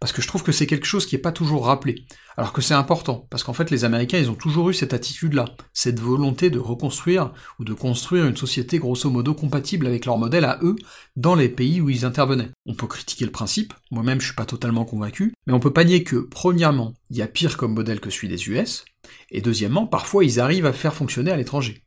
parce 0.00 0.12
que 0.12 0.22
je 0.22 0.28
trouve 0.28 0.42
que 0.42 0.52
c'est 0.52 0.66
quelque 0.66 0.86
chose 0.86 1.06
qui 1.06 1.14
n'est 1.14 1.22
pas 1.22 1.32
toujours 1.32 1.66
rappelé, 1.66 2.04
alors 2.36 2.52
que 2.52 2.62
c'est 2.62 2.74
important, 2.74 3.26
parce 3.30 3.42
qu'en 3.42 3.52
fait 3.52 3.70
les 3.70 3.84
Américains 3.84 4.18
ils 4.18 4.30
ont 4.30 4.34
toujours 4.34 4.70
eu 4.70 4.74
cette 4.74 4.94
attitude-là, 4.94 5.46
cette 5.72 6.00
volonté 6.00 6.50
de 6.50 6.58
reconstruire 6.58 7.32
ou 7.58 7.64
de 7.64 7.74
construire 7.74 8.26
une 8.26 8.36
société 8.36 8.78
grosso 8.78 9.10
modo 9.10 9.34
compatible 9.34 9.86
avec 9.86 10.06
leur 10.06 10.18
modèle 10.18 10.44
à 10.44 10.58
eux 10.62 10.76
dans 11.16 11.34
les 11.34 11.48
pays 11.48 11.80
où 11.80 11.90
ils 11.90 12.04
intervenaient. 12.04 12.50
On 12.66 12.74
peut 12.74 12.86
critiquer 12.86 13.24
le 13.24 13.30
principe, 13.30 13.74
moi-même 13.90 14.20
je 14.20 14.26
suis 14.26 14.34
pas 14.34 14.46
totalement 14.46 14.84
convaincu, 14.84 15.32
mais 15.46 15.52
on 15.52 15.60
peut 15.60 15.72
pas 15.72 15.84
nier 15.84 16.04
que, 16.04 16.16
premièrement, 16.16 16.94
il 17.10 17.16
y 17.16 17.22
a 17.22 17.26
pire 17.26 17.56
comme 17.56 17.74
modèle 17.74 18.00
que 18.00 18.10
celui 18.10 18.28
des 18.28 18.48
US, 18.48 18.84
et 19.30 19.40
deuxièmement, 19.40 19.86
parfois 19.86 20.24
ils 20.24 20.40
arrivent 20.40 20.66
à 20.66 20.72
faire 20.72 20.94
fonctionner 20.94 21.30
à 21.30 21.36
l'étranger. 21.36 21.82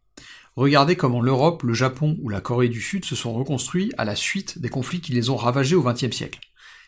Regardez 0.55 0.95
comment 0.95 1.21
l'Europe, 1.21 1.63
le 1.63 1.73
Japon 1.73 2.17
ou 2.21 2.27
la 2.27 2.41
Corée 2.41 2.67
du 2.67 2.81
Sud 2.81 3.05
se 3.05 3.15
sont 3.15 3.33
reconstruits 3.33 3.94
à 3.97 4.03
la 4.03 4.15
suite 4.15 4.59
des 4.59 4.67
conflits 4.67 5.00
qui 5.00 5.13
les 5.13 5.29
ont 5.29 5.38
ravagés 5.38 5.75
au 5.75 5.83
XXe 5.83 6.12
siècle. 6.12 6.39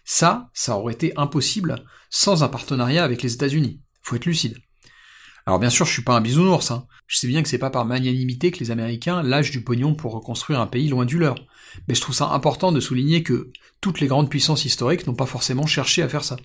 Ça, 0.04 0.50
ça 0.54 0.78
aurait 0.78 0.94
été 0.94 1.14
impossible 1.18 1.84
sans 2.10 2.44
un 2.44 2.48
partenariat 2.48 3.04
avec 3.04 3.22
les 3.24 3.34
États-Unis. 3.34 3.82
Faut 4.02 4.16
être 4.16 4.26
lucide. 4.26 4.58
Alors 5.46 5.60
bien 5.60 5.70
sûr, 5.70 5.86
je 5.86 5.94
suis 5.94 6.04
pas 6.04 6.16
un 6.16 6.22
bisounours, 6.22 6.72
hein. 6.72 6.86
Je 7.08 7.18
sais 7.18 7.28
bien 7.28 7.44
que 7.44 7.50
c'est 7.50 7.58
pas 7.58 7.70
par 7.70 7.86
magnanimité 7.86 8.52
que 8.52 8.60
les 8.60 8.72
Américains 8.72 9.22
lâchent 9.22 9.52
du 9.52 9.64
pognon 9.64 9.96
pour 9.96 10.14
reconstruire 10.14 10.62
un 10.62 10.68
pays 10.68 10.88
loin 10.88 11.04
du 11.04 11.18
leur. 11.18 11.36
Mais 11.88 11.96
je 11.96 12.02
trouve 12.02 12.16
ça 12.16 12.30
important 12.30 12.72
de 12.72 12.80
souligner 12.80 13.22
que 13.24 13.52
toutes 13.82 14.00
les 14.00 14.08
grandes 14.08 14.30
puissances 14.30 14.66
historiques 14.66 15.08
n'ont 15.08 15.16
pas 15.16 15.26
forcément 15.26 15.66
cherché 15.66 16.04
à 16.04 16.10
faire 16.10 16.24
ça. 16.24 16.38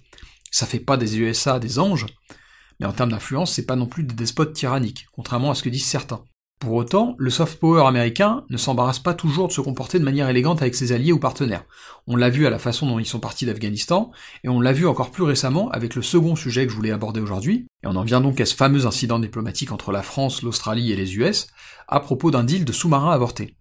Ça 0.50 0.66
fait 0.66 0.80
pas 0.80 0.96
des 0.96 1.18
USA 1.18 1.58
des 1.58 1.78
anges, 1.78 2.06
mais 2.80 2.86
en 2.86 2.92
termes 2.92 3.10
d'influence, 3.10 3.52
c'est 3.52 3.66
pas 3.66 3.76
non 3.76 3.86
plus 3.86 4.02
des 4.02 4.14
despotes 4.14 4.54
tyranniques, 4.54 5.06
contrairement 5.12 5.50
à 5.50 5.54
ce 5.54 5.62
que 5.62 5.68
disent 5.68 5.86
certains. 5.86 6.24
Pour 6.58 6.72
autant, 6.72 7.14
le 7.18 7.28
soft 7.28 7.60
power 7.60 7.86
américain 7.86 8.44
ne 8.48 8.56
s'embarrasse 8.56 8.98
pas 8.98 9.12
toujours 9.12 9.48
de 9.48 9.52
se 9.52 9.60
comporter 9.60 9.98
de 9.98 10.04
manière 10.04 10.30
élégante 10.30 10.62
avec 10.62 10.74
ses 10.74 10.92
alliés 10.92 11.12
ou 11.12 11.18
partenaires. 11.18 11.64
On 12.06 12.16
l'a 12.16 12.30
vu 12.30 12.46
à 12.46 12.50
la 12.50 12.58
façon 12.58 12.86
dont 12.86 12.98
ils 12.98 13.06
sont 13.06 13.20
partis 13.20 13.44
d'Afghanistan, 13.44 14.10
et 14.42 14.48
on 14.48 14.60
l'a 14.60 14.72
vu 14.72 14.86
encore 14.86 15.10
plus 15.10 15.22
récemment 15.22 15.70
avec 15.70 15.94
le 15.94 16.00
second 16.00 16.34
sujet 16.34 16.64
que 16.64 16.72
je 16.72 16.76
voulais 16.76 16.92
aborder 16.92 17.20
aujourd'hui, 17.20 17.66
et 17.84 17.86
on 17.86 17.94
en 17.94 18.04
vient 18.04 18.22
donc 18.22 18.40
à 18.40 18.46
ce 18.46 18.54
fameux 18.54 18.86
incident 18.86 19.18
diplomatique 19.18 19.70
entre 19.70 19.92
la 19.92 20.02
France, 20.02 20.40
l'Australie 20.40 20.92
et 20.92 20.96
les 20.96 21.16
US, 21.16 21.48
à 21.88 22.00
propos 22.00 22.30
d'un 22.30 22.42
deal 22.42 22.64
de 22.64 22.72
sous-marins 22.72 23.12
avortés. 23.12 23.54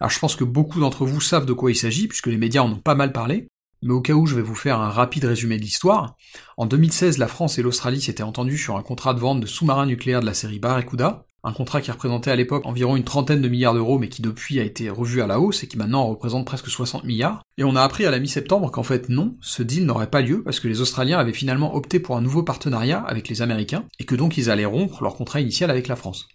Alors 0.00 0.10
je 0.10 0.18
pense 0.18 0.34
que 0.34 0.42
beaucoup 0.42 0.80
d'entre 0.80 1.06
vous 1.06 1.20
savent 1.20 1.46
de 1.46 1.52
quoi 1.52 1.70
il 1.70 1.76
s'agit, 1.76 2.08
puisque 2.08 2.26
les 2.26 2.38
médias 2.38 2.62
en 2.62 2.72
ont 2.72 2.76
pas 2.76 2.96
mal 2.96 3.12
parlé, 3.12 3.46
mais 3.82 3.92
au 3.92 4.00
cas 4.00 4.14
où 4.14 4.26
je 4.26 4.34
vais 4.34 4.42
vous 4.42 4.54
faire 4.54 4.80
un 4.80 4.90
rapide 4.90 5.24
résumé 5.24 5.56
de 5.56 5.62
l'histoire, 5.62 6.16
en 6.56 6.66
2016 6.66 7.18
la 7.18 7.28
France 7.28 7.58
et 7.58 7.62
l'Australie 7.62 8.00
s'étaient 8.00 8.22
entendus 8.22 8.58
sur 8.58 8.76
un 8.76 8.82
contrat 8.82 9.14
de 9.14 9.20
vente 9.20 9.40
de 9.40 9.46
sous-marins 9.46 9.86
nucléaires 9.86 10.20
de 10.20 10.26
la 10.26 10.34
série 10.34 10.58
Barracuda, 10.58 11.24
un 11.44 11.52
contrat 11.52 11.80
qui 11.80 11.90
représentait 11.90 12.30
à 12.30 12.36
l'époque 12.36 12.66
environ 12.66 12.94
une 12.94 13.02
trentaine 13.02 13.42
de 13.42 13.48
milliards 13.48 13.74
d'euros, 13.74 13.98
mais 13.98 14.08
qui 14.08 14.22
depuis 14.22 14.60
a 14.60 14.62
été 14.62 14.88
revu 14.90 15.22
à 15.22 15.26
la 15.26 15.40
hausse 15.40 15.64
et 15.64 15.66
qui 15.66 15.76
maintenant 15.76 16.06
représente 16.06 16.46
presque 16.46 16.68
60 16.68 17.02
milliards. 17.02 17.42
Et 17.58 17.64
on 17.64 17.74
a 17.74 17.82
appris 17.82 18.06
à 18.06 18.12
la 18.12 18.20
mi-septembre 18.20 18.70
qu'en 18.70 18.84
fait 18.84 19.08
non, 19.08 19.32
ce 19.40 19.64
deal 19.64 19.84
n'aurait 19.84 20.10
pas 20.10 20.22
lieu 20.22 20.44
parce 20.44 20.60
que 20.60 20.68
les 20.68 20.80
Australiens 20.80 21.18
avaient 21.18 21.32
finalement 21.32 21.74
opté 21.74 21.98
pour 21.98 22.16
un 22.16 22.20
nouveau 22.20 22.44
partenariat 22.44 23.00
avec 23.00 23.28
les 23.28 23.42
Américains 23.42 23.84
et 23.98 24.04
que 24.04 24.14
donc 24.14 24.36
ils 24.36 24.50
allaient 24.50 24.64
rompre 24.64 25.02
leur 25.02 25.16
contrat 25.16 25.40
initial 25.40 25.70
avec 25.70 25.88
la 25.88 25.96
France. 25.96 26.28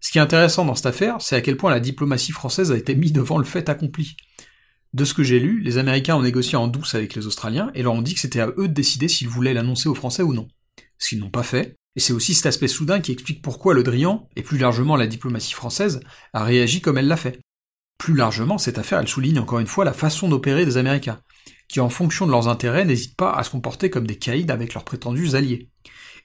Ce 0.00 0.12
qui 0.12 0.18
est 0.18 0.22
intéressant 0.22 0.64
dans 0.64 0.74
cette 0.74 0.86
affaire, 0.86 1.16
c'est 1.20 1.36
à 1.36 1.40
quel 1.40 1.56
point 1.56 1.70
la 1.70 1.80
diplomatie 1.80 2.32
française 2.32 2.70
a 2.70 2.76
été 2.76 2.94
mise 2.94 3.12
devant 3.12 3.38
le 3.38 3.44
fait 3.44 3.68
accompli. 3.68 4.16
De 4.94 5.04
ce 5.04 5.14
que 5.14 5.22
j'ai 5.22 5.38
lu, 5.38 5.60
les 5.60 5.78
Américains 5.78 6.16
ont 6.16 6.22
négocié 6.22 6.56
en 6.56 6.66
douce 6.66 6.94
avec 6.94 7.14
les 7.14 7.26
Australiens 7.26 7.70
et 7.74 7.82
leur 7.82 7.92
ont 7.92 8.02
dit 8.02 8.14
que 8.14 8.20
c'était 8.20 8.40
à 8.40 8.48
eux 8.56 8.68
de 8.68 8.72
décider 8.72 9.08
s'ils 9.08 9.28
voulaient 9.28 9.54
l'annoncer 9.54 9.88
aux 9.88 9.94
Français 9.94 10.22
ou 10.22 10.32
non. 10.32 10.48
Ce 10.98 11.10
qu'ils 11.10 11.20
n'ont 11.20 11.30
pas 11.30 11.42
fait, 11.42 11.76
et 11.96 12.00
c'est 12.00 12.12
aussi 12.12 12.34
cet 12.34 12.46
aspect 12.46 12.68
soudain 12.68 13.00
qui 13.00 13.12
explique 13.12 13.42
pourquoi 13.42 13.74
le 13.74 13.82
Drian, 13.82 14.28
et 14.36 14.42
plus 14.42 14.58
largement 14.58 14.96
la 14.96 15.06
diplomatie 15.06 15.52
française, 15.52 16.00
a 16.32 16.44
réagi 16.44 16.80
comme 16.80 16.96
elle 16.96 17.08
l'a 17.08 17.16
fait. 17.16 17.40
Plus 17.98 18.14
largement, 18.14 18.56
cette 18.58 18.78
affaire, 18.78 19.00
elle 19.00 19.08
souligne 19.08 19.40
encore 19.40 19.58
une 19.58 19.66
fois 19.66 19.84
la 19.84 19.92
façon 19.92 20.28
d'opérer 20.28 20.64
des 20.64 20.76
Américains, 20.76 21.20
qui 21.68 21.80
en 21.80 21.88
fonction 21.88 22.26
de 22.26 22.30
leurs 22.30 22.48
intérêts 22.48 22.84
n'hésitent 22.84 23.16
pas 23.16 23.32
à 23.32 23.42
se 23.42 23.50
comporter 23.50 23.90
comme 23.90 24.06
des 24.06 24.16
caïds 24.16 24.50
avec 24.50 24.74
leurs 24.74 24.84
prétendus 24.84 25.34
alliés. 25.34 25.68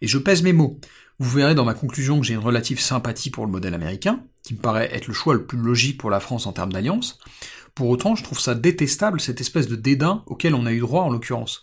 Et 0.02 0.08
je 0.08 0.18
pèse 0.18 0.44
mes 0.44 0.54
mots. 0.54 0.80
Vous 1.20 1.30
verrez 1.30 1.56
dans 1.56 1.66
ma 1.66 1.74
conclusion 1.74 2.20
que 2.20 2.26
j'ai 2.26 2.34
une 2.34 2.40
relative 2.40 2.80
sympathie 2.80 3.30
pour 3.30 3.46
le 3.46 3.52
modèle 3.52 3.74
américain, 3.74 4.24
qui 4.44 4.54
me 4.54 4.60
paraît 4.60 4.94
être 4.94 5.08
le 5.08 5.14
choix 5.14 5.34
le 5.34 5.46
plus 5.46 5.58
logique 5.58 6.00
pour 6.00 6.10
la 6.10 6.20
France 6.20 6.46
en 6.46 6.54
termes 6.54 6.74
d'alliance. 6.74 7.20
Pour 7.76 7.90
autant, 7.90 8.16
je 8.16 8.24
trouve 8.24 8.40
ça 8.40 8.54
détestable, 8.54 9.20
cette 9.20 9.42
espèce 9.42 9.68
de 9.68 9.76
dédain 9.76 10.24
auquel 10.28 10.54
on 10.54 10.66
a 10.66 10.74
eu 10.74 10.80
droit 10.80 11.04
en 11.04 11.10
l'occurrence. 11.10 11.62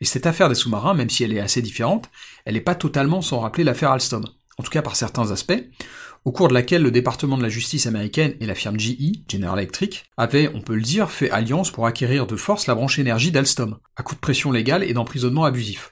Et 0.00 0.04
cette 0.04 0.26
affaire 0.26 0.48
des 0.48 0.54
sous-marins, 0.54 0.94
même 0.94 1.10
si 1.10 1.24
elle 1.24 1.32
est 1.32 1.40
assez 1.40 1.62
différente, 1.62 2.10
elle 2.44 2.54
n'est 2.54 2.60
pas 2.60 2.74
totalement 2.74 3.22
sans 3.22 3.40
rappeler 3.40 3.64
l'affaire 3.64 3.90
Alstom, 3.90 4.24
en 4.58 4.62
tout 4.62 4.70
cas 4.70 4.82
par 4.82 4.94
certains 4.94 5.30
aspects, 5.30 5.60
au 6.24 6.32
cours 6.32 6.48
de 6.48 6.54
laquelle 6.54 6.82
le 6.82 6.90
département 6.90 7.38
de 7.38 7.42
la 7.42 7.48
justice 7.48 7.86
américaine 7.86 8.34
et 8.40 8.46
la 8.46 8.54
firme 8.54 8.78
GE, 8.78 9.22
General 9.30 9.58
Electric, 9.58 10.04
avaient, 10.18 10.50
on 10.54 10.60
peut 10.60 10.74
le 10.74 10.82
dire, 10.82 11.10
fait 11.10 11.30
alliance 11.30 11.70
pour 11.70 11.86
acquérir 11.86 12.26
de 12.26 12.36
force 12.36 12.66
la 12.66 12.74
branche 12.74 12.98
énergie 12.98 13.32
d'Alstom, 13.32 13.78
à 13.96 14.02
coup 14.02 14.14
de 14.14 14.20
pression 14.20 14.52
légale 14.52 14.84
et 14.84 14.92
d'emprisonnement 14.92 15.44
abusif. 15.44 15.88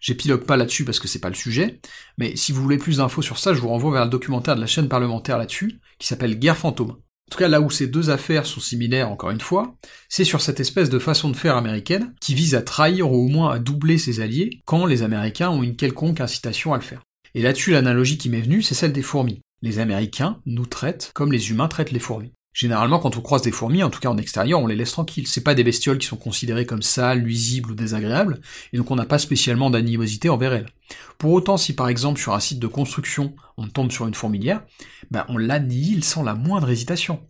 J'épilogue 0.00 0.44
pas 0.44 0.56
là-dessus 0.56 0.84
parce 0.84 1.00
que 1.00 1.08
c'est 1.08 1.18
pas 1.18 1.28
le 1.28 1.34
sujet, 1.34 1.80
mais 2.16 2.36
si 2.36 2.52
vous 2.52 2.62
voulez 2.62 2.78
plus 2.78 2.98
d'infos 2.98 3.20
sur 3.20 3.38
ça, 3.38 3.52
je 3.52 3.60
vous 3.60 3.68
renvoie 3.68 3.92
vers 3.92 4.04
le 4.04 4.10
documentaire 4.10 4.54
de 4.56 4.60
la 4.60 4.66
chaîne 4.66 4.88
parlementaire 4.88 5.38
là-dessus, 5.38 5.80
qui 5.98 6.06
s'appelle 6.06 6.38
Guerre 6.38 6.56
fantôme. 6.56 6.96
En 7.28 7.30
tout 7.30 7.38
cas, 7.40 7.48
là 7.48 7.60
où 7.60 7.68
ces 7.68 7.86
deux 7.86 8.08
affaires 8.08 8.46
sont 8.46 8.58
similaires, 8.58 9.10
encore 9.10 9.28
une 9.28 9.42
fois, 9.42 9.76
c'est 10.08 10.24
sur 10.24 10.40
cette 10.40 10.60
espèce 10.60 10.88
de 10.88 10.98
façon 10.98 11.28
de 11.28 11.36
faire 11.36 11.58
américaine 11.58 12.14
qui 12.22 12.32
vise 12.32 12.54
à 12.54 12.62
trahir 12.62 13.12
ou 13.12 13.16
au 13.16 13.28
moins 13.28 13.50
à 13.50 13.58
doubler 13.58 13.98
ses 13.98 14.20
alliés 14.20 14.62
quand 14.64 14.86
les 14.86 15.02
Américains 15.02 15.50
ont 15.50 15.62
une 15.62 15.76
quelconque 15.76 16.22
incitation 16.22 16.72
à 16.72 16.78
le 16.78 16.82
faire. 16.82 17.02
Et 17.34 17.42
là-dessus, 17.42 17.72
l'analogie 17.72 18.16
qui 18.16 18.30
m'est 18.30 18.40
venue, 18.40 18.62
c'est 18.62 18.74
celle 18.74 18.94
des 18.94 19.02
fourmis. 19.02 19.42
Les 19.60 19.78
Américains 19.78 20.38
nous 20.46 20.64
traitent 20.64 21.10
comme 21.14 21.30
les 21.30 21.50
humains 21.50 21.68
traitent 21.68 21.92
les 21.92 21.98
fourmis. 21.98 22.32
Généralement, 22.54 22.98
quand 22.98 23.18
on 23.18 23.20
croise 23.20 23.42
des 23.42 23.52
fourmis, 23.52 23.82
en 23.82 23.90
tout 23.90 24.00
cas 24.00 24.08
en 24.08 24.16
extérieur, 24.16 24.60
on 24.60 24.66
les 24.66 24.74
laisse 24.74 24.92
tranquilles. 24.92 25.26
C'est 25.26 25.44
pas 25.44 25.54
des 25.54 25.64
bestioles 25.64 25.98
qui 25.98 26.06
sont 26.06 26.16
considérées 26.16 26.64
comme 26.64 26.80
sales, 26.80 27.20
nuisibles 27.20 27.72
ou 27.72 27.74
désagréables, 27.74 28.40
et 28.72 28.78
donc 28.78 28.90
on 28.90 28.96
n'a 28.96 29.04
pas 29.04 29.18
spécialement 29.18 29.68
d'animosité 29.68 30.30
envers 30.30 30.54
elles. 30.54 30.70
Pour 31.18 31.32
autant, 31.32 31.56
si 31.56 31.74
par 31.74 31.88
exemple 31.88 32.20
sur 32.20 32.32
un 32.32 32.40
site 32.40 32.60
de 32.60 32.68
construction, 32.68 33.34
on 33.56 33.66
tombe 33.66 33.90
sur 33.90 34.06
une 34.06 34.14
fourmilière, 34.14 34.62
ben 35.10 35.26
on 35.28 35.36
l'annihile 35.36 36.04
sans 36.04 36.22
la 36.22 36.34
moindre 36.34 36.70
hésitation. 36.70 37.20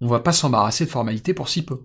On 0.00 0.08
va 0.08 0.18
pas 0.18 0.32
s'embarrasser 0.32 0.86
de 0.86 0.90
formalités 0.90 1.34
pour 1.34 1.48
si 1.48 1.64
peu. 1.64 1.84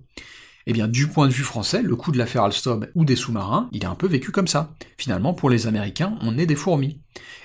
Eh 0.65 0.73
bien, 0.73 0.87
du 0.87 1.07
point 1.07 1.27
de 1.27 1.33
vue 1.33 1.43
français, 1.43 1.81
le 1.81 1.95
coup 1.95 2.11
de 2.11 2.17
l'affaire 2.17 2.43
Alstom 2.43 2.87
ou 2.95 3.05
des 3.05 3.17
sous-marins, 3.17 3.69
il 3.71 3.83
est 3.83 3.87
un 3.87 3.95
peu 3.95 4.07
vécu 4.07 4.31
comme 4.31 4.47
ça. 4.47 4.73
Finalement, 4.97 5.33
pour 5.33 5.49
les 5.49 5.67
Américains, 5.67 6.17
on 6.21 6.37
est 6.37 6.45
des 6.45 6.55
fourmis. 6.55 7.01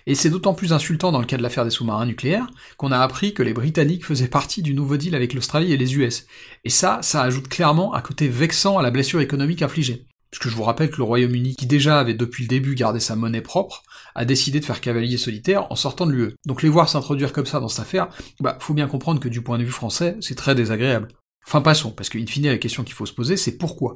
Et 0.07 0.15
c'est 0.15 0.31
d'autant 0.31 0.55
plus 0.55 0.73
insultant 0.73 1.11
dans 1.11 1.19
le 1.19 1.27
cas 1.27 1.37
de 1.37 1.43
l'affaire 1.43 1.65
des 1.65 1.71
sous-marins 1.71 2.07
nucléaires 2.07 2.47
qu'on 2.77 2.93
a 2.93 3.00
appris 3.00 3.35
que 3.35 3.43
les 3.43 3.53
Britanniques 3.53 4.07
faisaient 4.07 4.29
partie 4.29 4.62
du 4.62 4.73
nouveau 4.73 4.97
deal 4.97 5.17
avec 5.17 5.35
l'Australie 5.35 5.73
et 5.73 5.77
les 5.77 5.97
US. 5.97 6.27
Et 6.65 6.71
ça, 6.71 7.00
ça 7.03 7.23
ajoute 7.23 7.49
clairement 7.49 7.95
un 7.95 8.00
côté 8.00 8.29
vexant 8.29 8.79
à 8.79 8.83
la 8.83 8.91
blessure 8.91 9.21
économique 9.21 9.62
infligée. 9.62 10.07
Parce 10.31 10.41
que 10.41 10.49
je 10.49 10.55
vous 10.55 10.63
rappelle 10.63 10.91
que 10.91 10.99
le 10.99 11.05
Royaume-Uni, 11.05 11.57
qui 11.57 11.67
déjà 11.67 11.99
avait 11.99 12.15
depuis 12.15 12.45
le 12.45 12.49
début 12.49 12.75
gardé 12.75 13.01
sa 13.01 13.17
monnaie 13.17 13.41
propre, 13.41 13.83
a 14.15 14.25
décidé 14.25 14.61
de 14.61 14.65
faire 14.65 14.81
cavalier 14.81 15.17
solitaire 15.17 15.71
en 15.71 15.77
sortant 15.77 16.07
de 16.07 16.13
l'UE. 16.13 16.35
Donc 16.47 16.63
les 16.63 16.69
voir 16.69 16.89
s'introduire 16.89 17.33
comme 17.33 17.47
ça 17.47 17.61
dans 17.61 17.69
cette 17.69 17.81
affaire, 17.81 18.09
bah 18.41 18.59
faut 18.61 18.75
bien 18.75 18.89
comprendre 18.89 19.21
que 19.21 19.29
du 19.29 19.43
point 19.43 19.59
de 19.59 19.65
vue 19.65 19.71
français, 19.71 20.17
c'est 20.21 20.35
très 20.35 20.55
désagréable. 20.55 21.09
Enfin 21.47 21.63
passons, 21.63 21.93
parce 21.93 22.11
qu'in 22.11 22.27
fine 22.27 22.47
la 22.47 22.59
question 22.59 22.85
qu'il 22.85 22.93
faut 22.93 23.07
se 23.07 23.15
poser, 23.15 23.39
c'est 23.39 23.57
pourquoi? 23.57 23.95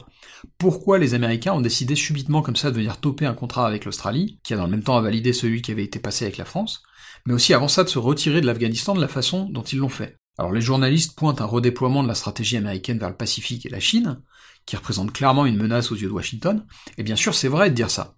Pourquoi 0.56 0.98
les 0.98 1.12
Américains 1.12 1.52
ont 1.52 1.60
décidé 1.60 1.94
subitement 1.94 2.40
comme 2.40 2.56
ça 2.56 2.70
de 2.70 2.76
venir 2.76 2.96
toper 2.96 3.26
un 3.26 3.34
contrat 3.34 3.66
avec 3.66 3.84
l'Australie, 3.84 4.38
qui 4.42 4.54
a 4.54 4.56
dans 4.56 4.64
le 4.64 4.70
même 4.70 4.82
temps 4.82 4.96
à 4.96 5.02
valider 5.02 5.34
celui 5.34 5.60
qui 5.60 5.70
avait 5.70 5.84
été 5.84 5.98
passé 5.98 6.24
avec 6.24 6.38
la 6.38 6.46
France, 6.46 6.82
mais 7.26 7.34
aussi 7.34 7.52
avant 7.52 7.68
ça 7.68 7.84
de 7.84 7.90
se 7.90 7.98
retirer 7.98 8.40
de 8.40 8.46
l'Afghanistan 8.46 8.94
de 8.94 9.02
la 9.02 9.08
façon 9.08 9.50
dont 9.50 9.62
ils 9.62 9.80
l'ont 9.80 9.90
fait? 9.90 10.16
Alors 10.38 10.52
les 10.52 10.60
journalistes 10.60 11.16
pointent 11.16 11.40
un 11.40 11.46
redéploiement 11.46 12.02
de 12.02 12.08
la 12.08 12.14
stratégie 12.14 12.56
américaine 12.56 12.98
vers 12.98 13.10
le 13.10 13.16
Pacifique 13.16 13.66
et 13.66 13.70
la 13.70 13.80
Chine, 13.80 14.20
qui 14.66 14.76
représente 14.76 15.12
clairement 15.12 15.46
une 15.46 15.56
menace 15.56 15.92
aux 15.92 15.96
yeux 15.96 16.08
de 16.08 16.12
Washington, 16.12 16.64
et 16.96 17.02
bien 17.02 17.16
sûr 17.16 17.34
c'est 17.34 17.48
vrai 17.48 17.70
de 17.70 17.74
dire 17.74 17.90
ça. 17.90 18.14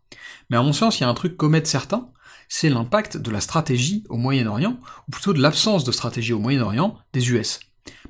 Mais 0.50 0.56
à 0.56 0.62
mon 0.62 0.73
sens, 0.73 0.99
il 0.99 1.02
y 1.02 1.04
a 1.04 1.09
un 1.09 1.14
truc 1.14 1.37
qu'omettent 1.37 1.66
certains, 1.66 2.09
c'est 2.49 2.68
l'impact 2.68 3.16
de 3.16 3.30
la 3.30 3.40
stratégie 3.40 4.04
au 4.09 4.16
Moyen-Orient, 4.16 4.78
ou 5.09 5.11
plutôt 5.11 5.33
de 5.33 5.40
l'absence 5.40 5.85
de 5.85 5.92
stratégie 5.92 6.33
au 6.33 6.38
Moyen-Orient 6.38 6.99
des 7.12 7.30
US. 7.30 7.61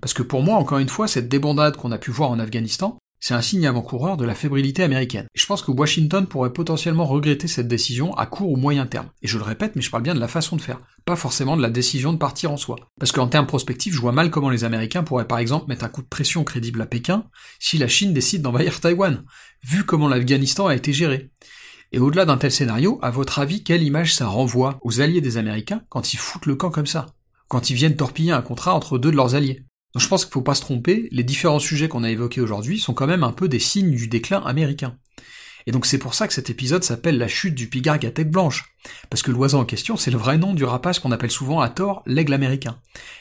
Parce 0.00 0.12
que 0.12 0.22
pour 0.22 0.42
moi, 0.42 0.56
encore 0.56 0.78
une 0.78 0.88
fois, 0.88 1.08
cette 1.08 1.28
débandade 1.28 1.76
qu'on 1.76 1.92
a 1.92 1.98
pu 1.98 2.10
voir 2.10 2.30
en 2.30 2.38
Afghanistan, 2.38 2.98
c'est 3.26 3.32
un 3.32 3.40
signe 3.40 3.66
avant-coureur 3.66 4.18
de 4.18 4.26
la 4.26 4.34
fébrilité 4.34 4.82
américaine. 4.82 5.28
Et 5.34 5.40
je 5.40 5.46
pense 5.46 5.62
que 5.62 5.70
Washington 5.70 6.26
pourrait 6.26 6.52
potentiellement 6.52 7.06
regretter 7.06 7.48
cette 7.48 7.68
décision 7.68 8.14
à 8.18 8.26
court 8.26 8.50
ou 8.50 8.56
moyen 8.56 8.84
terme. 8.84 9.08
Et 9.22 9.28
je 9.28 9.38
le 9.38 9.44
répète, 9.44 9.76
mais 9.76 9.80
je 9.80 9.90
parle 9.90 10.02
bien 10.02 10.14
de 10.14 10.20
la 10.20 10.28
façon 10.28 10.56
de 10.56 10.60
faire, 10.60 10.78
pas 11.06 11.16
forcément 11.16 11.56
de 11.56 11.62
la 11.62 11.70
décision 11.70 12.12
de 12.12 12.18
partir 12.18 12.52
en 12.52 12.58
soi. 12.58 12.76
Parce 13.00 13.12
qu'en 13.12 13.26
termes 13.26 13.46
prospectifs, 13.46 13.94
je 13.94 14.00
vois 14.02 14.12
mal 14.12 14.30
comment 14.30 14.50
les 14.50 14.64
Américains 14.64 15.04
pourraient 15.04 15.26
par 15.26 15.38
exemple 15.38 15.68
mettre 15.68 15.86
un 15.86 15.88
coup 15.88 16.02
de 16.02 16.06
pression 16.06 16.44
crédible 16.44 16.82
à 16.82 16.86
Pékin 16.86 17.24
si 17.58 17.78
la 17.78 17.88
Chine 17.88 18.12
décide 18.12 18.42
d'envahir 18.42 18.78
Taïwan, 18.78 19.24
vu 19.62 19.84
comment 19.84 20.08
l'Afghanistan 20.08 20.66
a 20.66 20.74
été 20.74 20.92
géré. 20.92 21.30
Et 21.92 22.00
au-delà 22.00 22.26
d'un 22.26 22.36
tel 22.36 22.52
scénario, 22.52 22.98
à 23.00 23.10
votre 23.10 23.38
avis, 23.38 23.64
quelle 23.64 23.84
image 23.84 24.14
ça 24.14 24.26
renvoie 24.26 24.78
aux 24.82 25.00
alliés 25.00 25.22
des 25.22 25.38
Américains 25.38 25.80
quand 25.88 26.12
ils 26.12 26.18
foutent 26.18 26.44
le 26.44 26.56
camp 26.56 26.70
comme 26.70 26.84
ça? 26.84 27.06
Quand 27.48 27.70
ils 27.70 27.74
viennent 27.74 27.96
torpiller 27.96 28.32
un 28.32 28.42
contrat 28.42 28.74
entre 28.74 28.98
deux 28.98 29.10
de 29.10 29.16
leurs 29.16 29.34
alliés? 29.34 29.64
Donc 29.94 30.02
je 30.02 30.08
pense 30.08 30.24
qu'il 30.24 30.32
faut 30.32 30.42
pas 30.42 30.54
se 30.54 30.60
tromper, 30.60 31.08
les 31.12 31.22
différents 31.22 31.60
sujets 31.60 31.88
qu'on 31.88 32.02
a 32.02 32.10
évoqués 32.10 32.40
aujourd'hui 32.40 32.80
sont 32.80 32.94
quand 32.94 33.06
même 33.06 33.22
un 33.22 33.32
peu 33.32 33.48
des 33.48 33.60
signes 33.60 33.94
du 33.94 34.08
déclin 34.08 34.40
américain. 34.40 34.96
Et 35.66 35.72
donc 35.72 35.86
c'est 35.86 35.98
pour 35.98 36.14
ça 36.14 36.26
que 36.26 36.34
cet 36.34 36.50
épisode 36.50 36.84
s'appelle 36.84 37.16
la 37.16 37.28
chute 37.28 37.54
du 37.54 37.68
pigargue 37.68 38.04
à 38.04 38.10
tête 38.10 38.30
blanche. 38.30 38.74
Parce 39.08 39.22
que 39.22 39.30
l'oiseau 39.30 39.58
en 39.58 39.64
question, 39.64 39.96
c'est 39.96 40.10
le 40.10 40.18
vrai 40.18 40.36
nom 40.36 40.52
du 40.52 40.64
rapace 40.64 40.98
qu'on 40.98 41.12
appelle 41.12 41.30
souvent 41.30 41.60
à 41.60 41.68
tort 41.68 42.02
l'aigle 42.06 42.34
américain. 42.34 42.78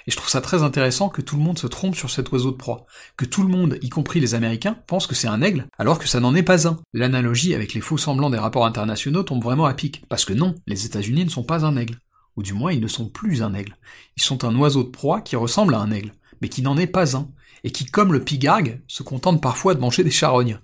Et 0.08 0.12
je 0.12 0.18
trouve 0.18 0.30
ça 0.30 0.42
très 0.42 0.63
intéressant 0.63 1.10
que 1.10 1.22
tout 1.22 1.38
le 1.38 1.44
monde 1.44 1.60
se 1.60 1.68
trompe 1.68 1.96
sur 1.96 2.10
cet 2.10 2.32
oiseau 2.32 2.51
de 2.51 2.58
proie. 2.58 2.86
Que 3.15 3.25
tout 3.25 3.44
le 3.44 3.50
monde, 3.50 3.77
y 3.82 3.89
compris 3.89 4.20
les 4.20 4.34
Américains, 4.34 4.77
pense 4.88 5.08
que 5.08 5.15
c'est 5.15 5.27
un 5.27 5.42
aigle, 5.42 5.68
alors 5.77 6.00
que 6.00 6.08
ça 6.08 6.20
n'en 6.20 6.36
est 6.36 6.44
pas 6.44 6.68
un. 6.68 6.82
L'analogie 6.94 7.56
avec 7.56 7.74
les 7.74 7.82
faux 7.82 7.98
semblants 7.98 8.30
des 8.30 8.38
rapports 8.38 8.65
internationaux 8.65 9.24
tombe 9.24 9.44
vraiment 9.44 9.65
à 9.65 9.74
pic. 9.74 10.03
Parce 10.10 10.25
que 10.25 10.34
non, 10.34 10.56
les 10.68 10.86
États-Unis 10.86 11.25
ne 11.25 11.30
sont 11.30 11.44
pas 11.44 11.65
un 11.65 11.77
aigle. 11.77 12.00
Ou 12.36 12.44
du 12.44 12.53
moins, 12.53 12.74
ils 12.74 12.82
ne 12.82 12.88
sont 12.88 13.08
plus 13.08 13.42
un 13.42 13.53
aigle. 13.53 13.77
Ils 14.18 14.24
sont 14.24 14.44
un 14.44 14.56
oiseau 14.58 14.84
de 14.84 14.89
proie 14.89 15.22
qui 15.22 15.36
ressemble 15.36 15.75
à 15.75 15.80
un 15.80 15.92
aigle 15.92 16.12
mais 16.43 16.50
qui 16.50 16.62
n'en 16.62 16.77
est 16.77 16.88
pas 16.88 17.15
un, 17.15 17.29
et 17.63 17.71
qui, 17.71 17.85
comme 17.85 18.12
le 18.12 18.21
pigargue, 18.21 18.81
se 18.89 19.01
contente 19.01 19.41
parfois 19.41 19.75
de 19.75 19.79
manger 19.79 20.03
des 20.03 20.12
charognes. 20.12 20.59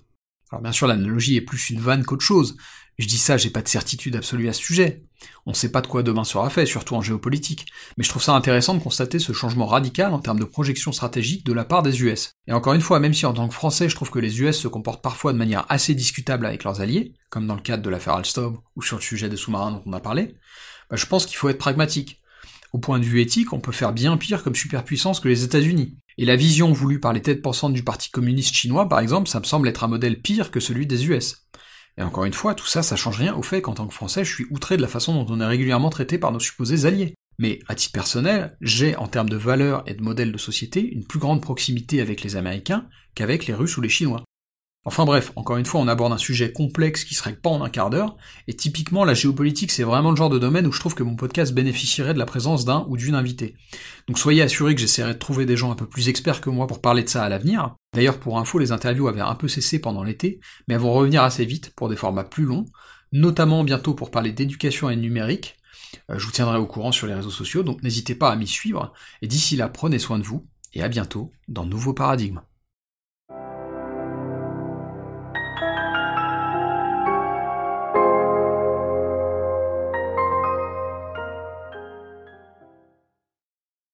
Alors 0.52 0.60
bien 0.60 0.72
sûr, 0.72 0.86
l'analogie 0.86 1.36
est 1.36 1.40
plus 1.40 1.70
une 1.70 1.80
vanne 1.80 2.04
qu'autre 2.04 2.24
chose. 2.24 2.58
Je 2.98 3.06
dis 3.06 3.16
ça, 3.16 3.38
j'ai 3.38 3.48
pas 3.48 3.62
de 3.62 3.68
certitude 3.68 4.14
absolue 4.14 4.50
à 4.50 4.52
ce 4.52 4.60
sujet. 4.60 5.04
On 5.46 5.54
sait 5.54 5.72
pas 5.72 5.80
de 5.80 5.86
quoi 5.86 6.02
demain 6.02 6.24
sera 6.24 6.50
fait, 6.50 6.66
surtout 6.66 6.96
en 6.96 7.00
géopolitique. 7.00 7.64
Mais 7.96 8.04
je 8.04 8.10
trouve 8.10 8.22
ça 8.22 8.34
intéressant 8.34 8.74
de 8.74 8.82
constater 8.82 9.18
ce 9.18 9.32
changement 9.32 9.64
radical 9.64 10.12
en 10.12 10.18
termes 10.18 10.38
de 10.38 10.44
projection 10.44 10.92
stratégique 10.92 11.46
de 11.46 11.54
la 11.54 11.64
part 11.64 11.82
des 11.82 12.02
US. 12.02 12.32
Et 12.46 12.52
encore 12.52 12.74
une 12.74 12.82
fois, 12.82 13.00
même 13.00 13.14
si 13.14 13.24
en 13.24 13.32
tant 13.32 13.48
que 13.48 13.54
Français, 13.54 13.88
je 13.88 13.94
trouve 13.94 14.10
que 14.10 14.18
les 14.18 14.42
US 14.42 14.58
se 14.58 14.68
comportent 14.68 15.02
parfois 15.02 15.32
de 15.32 15.38
manière 15.38 15.64
assez 15.70 15.94
discutable 15.94 16.44
avec 16.44 16.64
leurs 16.64 16.82
alliés, 16.82 17.14
comme 17.30 17.46
dans 17.46 17.54
le 17.54 17.62
cadre 17.62 17.82
de 17.82 17.88
l'affaire 17.88 18.14
Alstom 18.14 18.58
ou 18.76 18.82
sur 18.82 18.98
le 18.98 19.02
sujet 19.02 19.30
des 19.30 19.38
sous-marins 19.38 19.70
dont 19.70 19.82
on 19.86 19.94
a 19.94 20.00
parlé, 20.00 20.34
bah, 20.90 20.96
je 20.96 21.06
pense 21.06 21.24
qu'il 21.24 21.38
faut 21.38 21.48
être 21.48 21.56
pragmatique. 21.56 22.20
Au 22.72 22.78
point 22.78 22.98
de 22.98 23.04
vue 23.04 23.20
éthique, 23.20 23.52
on 23.52 23.60
peut 23.60 23.72
faire 23.72 23.92
bien 23.92 24.16
pire 24.16 24.44
comme 24.44 24.54
superpuissance 24.54 25.20
que 25.20 25.28
les 25.28 25.44
États-Unis. 25.44 25.96
Et 26.18 26.24
la 26.24 26.36
vision 26.36 26.72
voulue 26.72 27.00
par 27.00 27.12
les 27.12 27.22
têtes 27.22 27.42
pensantes 27.42 27.72
du 27.72 27.82
Parti 27.82 28.10
communiste 28.10 28.54
chinois, 28.54 28.88
par 28.88 29.00
exemple, 29.00 29.28
ça 29.28 29.40
me 29.40 29.44
semble 29.44 29.68
être 29.68 29.84
un 29.84 29.88
modèle 29.88 30.20
pire 30.20 30.50
que 30.50 30.60
celui 30.60 30.86
des 30.86 31.08
US. 31.08 31.46
Et 31.98 32.02
encore 32.02 32.24
une 32.24 32.32
fois, 32.32 32.54
tout 32.54 32.66
ça, 32.66 32.82
ça 32.82 32.96
change 32.96 33.18
rien 33.18 33.34
au 33.34 33.42
fait 33.42 33.60
qu'en 33.60 33.74
tant 33.74 33.86
que 33.86 33.94
Français, 33.94 34.24
je 34.24 34.32
suis 34.32 34.46
outré 34.50 34.76
de 34.76 34.82
la 34.82 34.88
façon 34.88 35.14
dont 35.14 35.34
on 35.34 35.40
est 35.40 35.46
régulièrement 35.46 35.90
traité 35.90 36.18
par 36.18 36.32
nos 36.32 36.40
supposés 36.40 36.86
alliés. 36.86 37.14
Mais 37.38 37.58
à 37.68 37.74
titre 37.74 37.92
personnel, 37.92 38.56
j'ai, 38.60 38.96
en 38.96 39.08
termes 39.08 39.28
de 39.28 39.36
valeurs 39.36 39.82
et 39.86 39.94
de 39.94 40.02
modèles 40.02 40.30
de 40.30 40.38
société, 40.38 40.82
une 40.82 41.06
plus 41.06 41.18
grande 41.18 41.42
proximité 41.42 42.00
avec 42.00 42.22
les 42.22 42.36
Américains 42.36 42.86
qu'avec 43.14 43.46
les 43.46 43.54
Russes 43.54 43.76
ou 43.76 43.80
les 43.80 43.88
Chinois. 43.88 44.24
Enfin 44.86 45.04
bref, 45.04 45.30
encore 45.36 45.58
une 45.58 45.66
fois, 45.66 45.80
on 45.80 45.88
aborde 45.88 46.12
un 46.12 46.18
sujet 46.18 46.52
complexe 46.52 47.04
qui 47.04 47.14
se 47.14 47.22
règle 47.22 47.38
pas 47.40 47.50
en 47.50 47.62
un 47.62 47.68
quart 47.68 47.90
d'heure, 47.90 48.16
et 48.48 48.54
typiquement 48.54 49.04
la 49.04 49.12
géopolitique 49.12 49.70
c'est 49.70 49.82
vraiment 49.82 50.10
le 50.10 50.16
genre 50.16 50.30
de 50.30 50.38
domaine 50.38 50.66
où 50.66 50.72
je 50.72 50.80
trouve 50.80 50.94
que 50.94 51.02
mon 51.02 51.16
podcast 51.16 51.52
bénéficierait 51.52 52.14
de 52.14 52.18
la 52.18 52.24
présence 52.24 52.64
d'un 52.64 52.86
ou 52.88 52.96
d'une 52.96 53.14
invitée. 53.14 53.56
Donc 54.08 54.18
soyez 54.18 54.40
assurés 54.40 54.74
que 54.74 54.80
j'essaierai 54.80 55.12
de 55.12 55.18
trouver 55.18 55.44
des 55.44 55.56
gens 55.56 55.70
un 55.70 55.74
peu 55.74 55.86
plus 55.86 56.08
experts 56.08 56.40
que 56.40 56.48
moi 56.48 56.66
pour 56.66 56.80
parler 56.80 57.02
de 57.02 57.10
ça 57.10 57.22
à 57.22 57.28
l'avenir. 57.28 57.74
D'ailleurs 57.94 58.18
pour 58.18 58.38
info, 58.38 58.58
les 58.58 58.72
interviews 58.72 59.08
avaient 59.08 59.20
un 59.20 59.34
peu 59.34 59.48
cessé 59.48 59.80
pendant 59.80 60.02
l'été, 60.02 60.40
mais 60.66 60.74
elles 60.74 60.80
vont 60.80 60.94
revenir 60.94 61.22
assez 61.22 61.44
vite 61.44 61.74
pour 61.76 61.90
des 61.90 61.96
formats 61.96 62.24
plus 62.24 62.44
longs, 62.44 62.64
notamment 63.12 63.64
bientôt 63.64 63.92
pour 63.92 64.10
parler 64.10 64.32
d'éducation 64.32 64.88
et 64.88 64.96
numérique. 64.96 65.56
Euh, 66.10 66.18
je 66.18 66.24
vous 66.24 66.32
tiendrai 66.32 66.56
au 66.56 66.66
courant 66.66 66.92
sur 66.92 67.06
les 67.06 67.14
réseaux 67.14 67.30
sociaux, 67.30 67.62
donc 67.62 67.82
n'hésitez 67.82 68.14
pas 68.14 68.30
à 68.30 68.36
m'y 68.36 68.46
suivre, 68.46 68.94
et 69.20 69.26
d'ici 69.26 69.56
là, 69.56 69.68
prenez 69.68 69.98
soin 69.98 70.18
de 70.18 70.24
vous, 70.24 70.46
et 70.72 70.82
à 70.82 70.88
bientôt 70.88 71.32
dans 71.48 71.66
Nouveau 71.66 71.92
Paradigme. 71.92 72.40